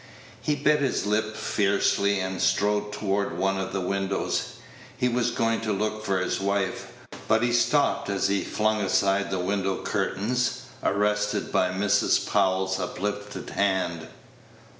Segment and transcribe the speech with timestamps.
[0.41, 4.53] He bit his lip fiercely, and strode toward one of the windows.
[4.97, 6.87] He was going to look for his wife;
[7.27, 10.35] but he stopped as he flung aside the window curtain,
[10.81, 12.25] arrested by Mrs.
[12.27, 14.07] Powell's uplifted hand.